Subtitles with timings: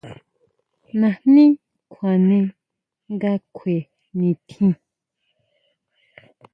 [0.99, 1.43] Najní
[1.91, 2.39] kjuane
[3.13, 3.77] nga kjue
[4.17, 4.71] nitjín.